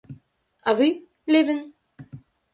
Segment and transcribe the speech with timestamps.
[0.69, 0.87] А вы,
[1.27, 1.61] Левин?